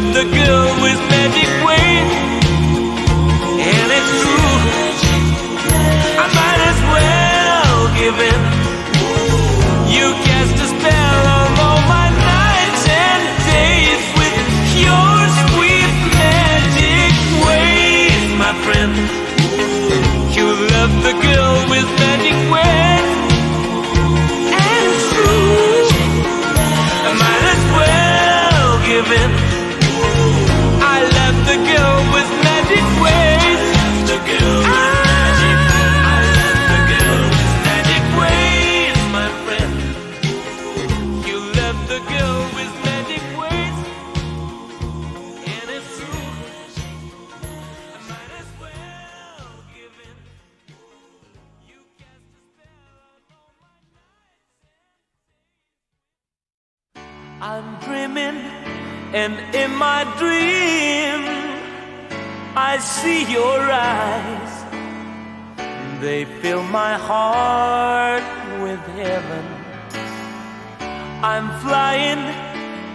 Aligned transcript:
of 0.00 0.14
the 0.14 0.24
girl 0.24 0.68
with 0.82 0.98
magic 1.10 1.50
wings, 1.66 2.44
and 3.60 3.92
it's 3.92 4.22
true. 4.22 4.49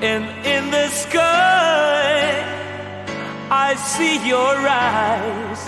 And 0.02 0.26
in 0.46 0.72
the 0.72 0.88
sky, 0.90 2.44
I 3.50 3.76
see 3.76 4.28
your 4.28 4.56
eyes. 4.68 5.60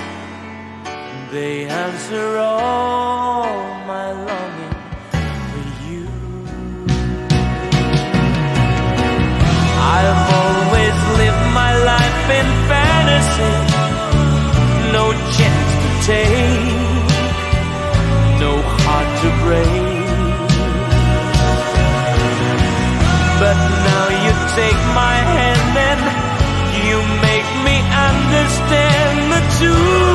They 1.31 1.65
answer 1.65 2.37
all 2.37 3.47
my 3.85 4.11
longing 4.11 4.75
for 5.49 5.65
you. 5.87 6.07
I've 9.95 10.23
always 10.41 10.95
lived 11.21 11.45
my 11.53 11.73
life 11.91 12.25
in 12.39 12.47
fantasy, 12.71 13.55
no 14.91 15.05
chance 15.35 15.71
to 15.83 15.89
take. 16.05 16.66
you 29.59 30.06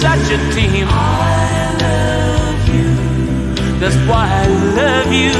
such 0.00 0.30
a 0.30 0.38
team. 0.54 0.86
I 0.90 1.72
love 1.80 2.68
you. 2.74 2.90
That's 3.80 3.96
why 4.08 4.24
I 4.42 4.46
love 4.80 5.10
you. 5.22 5.36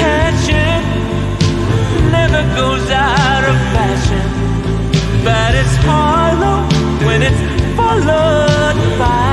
Passion 0.00 0.80
never 2.10 2.42
goes 2.56 2.88
out 2.90 3.44
of 3.50 3.56
fashion, 3.74 4.26
but 5.24 5.54
it's 5.60 5.76
hollow 5.84 6.58
when 7.06 7.20
it's 7.22 7.42
followed 7.76 8.98
by. 8.98 9.25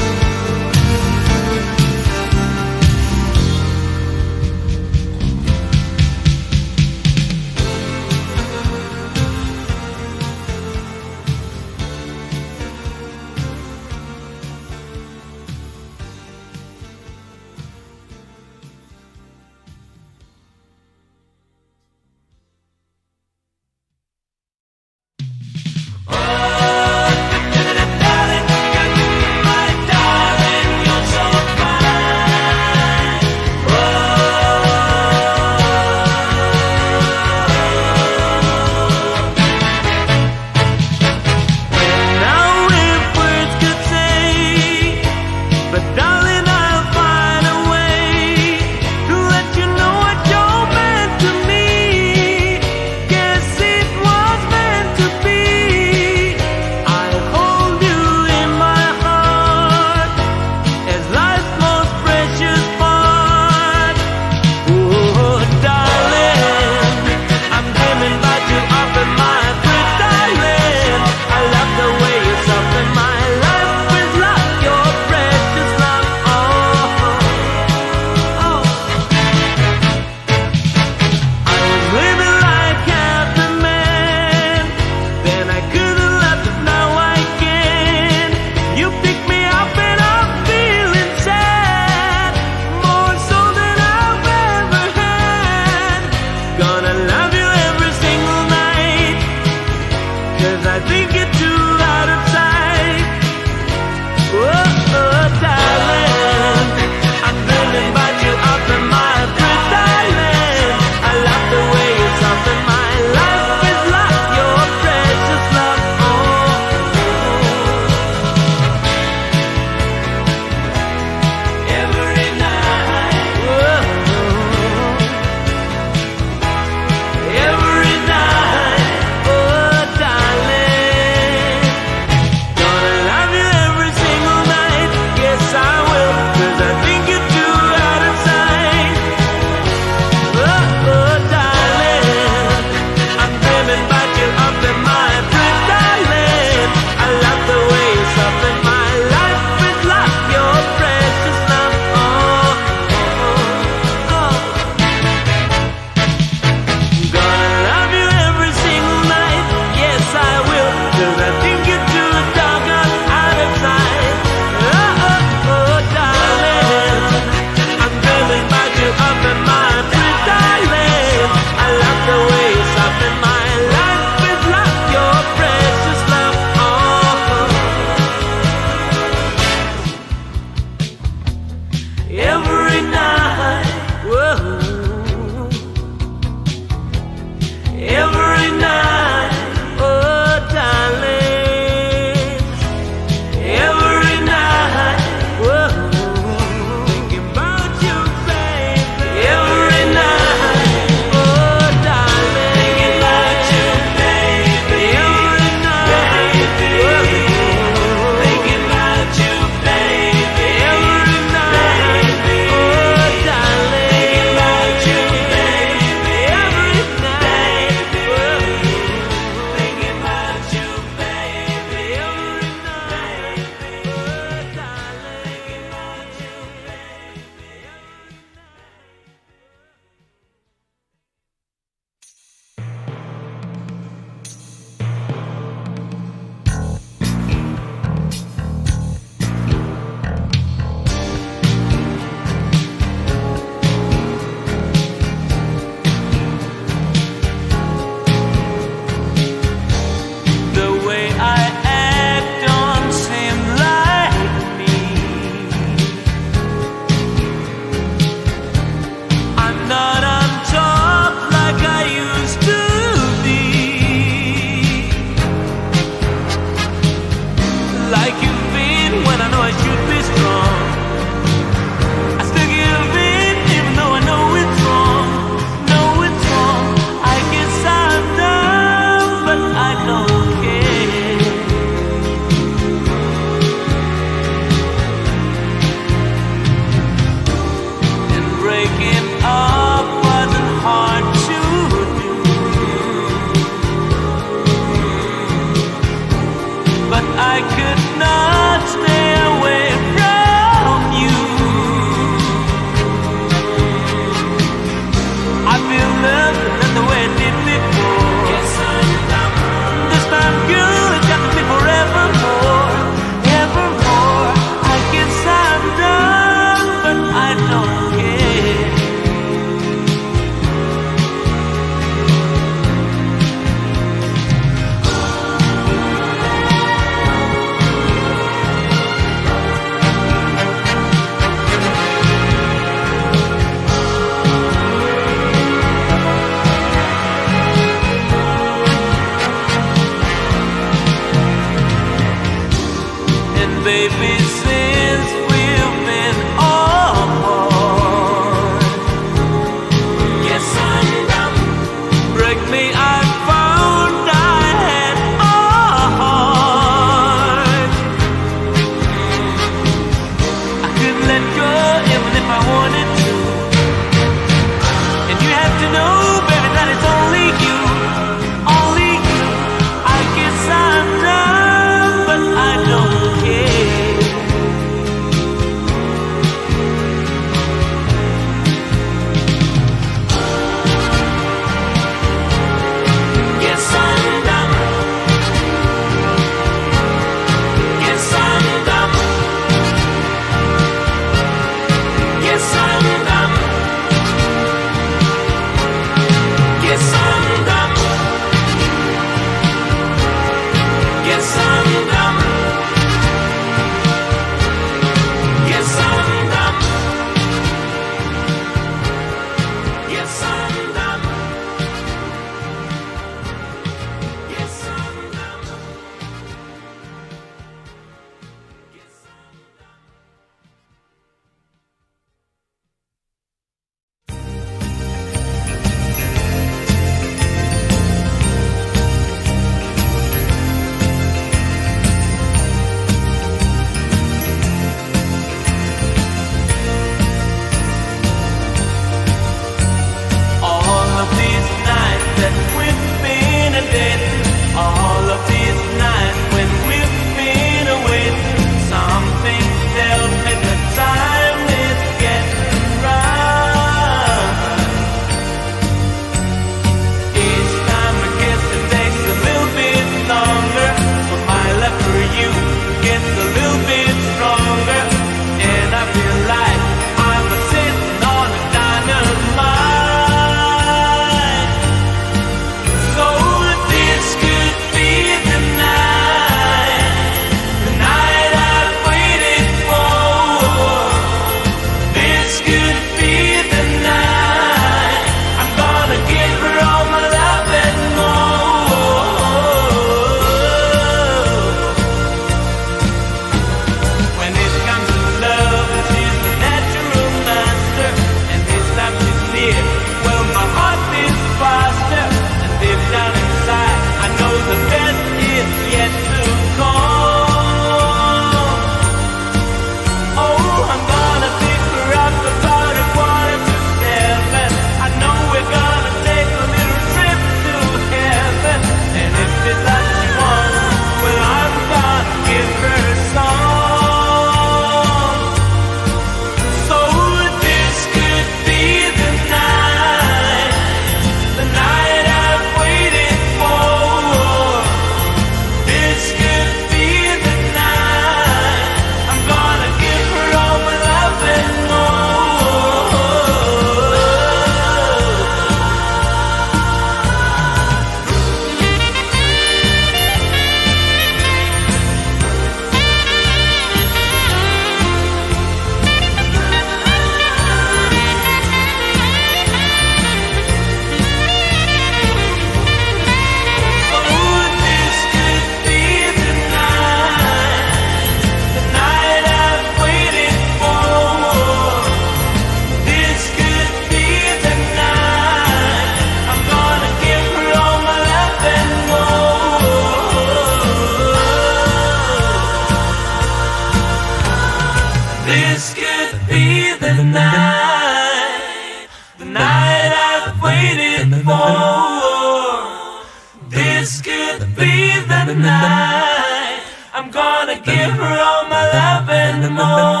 tonight. 595.41 596.61
I'm 596.93 597.09
gonna 597.09 597.59
give 597.59 597.91
her 598.01 598.15
all 598.27 598.47
my 598.47 598.65
love 598.77 599.09
and 599.09 599.55
more. 599.55 600.00